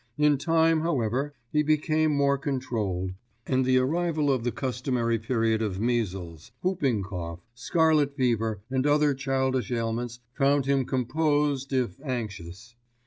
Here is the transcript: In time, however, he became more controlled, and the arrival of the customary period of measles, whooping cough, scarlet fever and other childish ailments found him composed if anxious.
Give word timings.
In 0.17 0.39
time, 0.39 0.81
however, 0.81 1.35
he 1.51 1.61
became 1.61 2.11
more 2.17 2.35
controlled, 2.39 3.11
and 3.45 3.63
the 3.63 3.77
arrival 3.77 4.31
of 4.31 4.43
the 4.43 4.51
customary 4.51 5.19
period 5.19 5.61
of 5.61 5.79
measles, 5.79 6.51
whooping 6.63 7.03
cough, 7.03 7.45
scarlet 7.53 8.15
fever 8.15 8.61
and 8.71 8.87
other 8.87 9.13
childish 9.13 9.71
ailments 9.71 10.17
found 10.33 10.65
him 10.65 10.85
composed 10.85 11.71
if 11.71 12.01
anxious. 12.03 12.73